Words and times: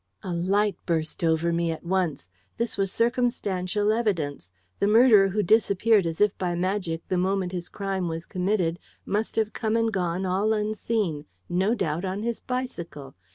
A 0.23 0.33
light 0.33 0.75
burst 0.87 1.23
over 1.23 1.53
me 1.53 1.69
at 1.71 1.83
once. 1.85 2.27
This 2.57 2.75
was 2.75 2.91
circumstantial 2.91 3.91
evidence. 3.93 4.49
The 4.79 4.87
murderer 4.87 5.27
who 5.27 5.43
disappeared 5.43 6.07
as 6.07 6.19
if 6.19 6.35
by 6.39 6.55
magic 6.55 7.07
the 7.07 7.19
moment 7.19 7.51
his 7.51 7.69
crime 7.69 8.07
was 8.07 8.25
committed 8.25 8.79
must 9.05 9.35
have 9.35 9.53
come 9.53 9.75
and 9.77 9.93
gone 9.93 10.25
all 10.25 10.53
unseen, 10.53 11.25
no 11.47 11.75
doubt, 11.75 12.03
on 12.03 12.23
his 12.23 12.39
bicycle. 12.39 13.13